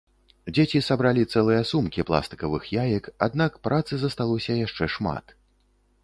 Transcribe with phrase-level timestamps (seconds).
[0.53, 5.35] Дзеці сабралі цэлыя сумкі пластыкавых яек, аднак працы засталося яшчэ шмат.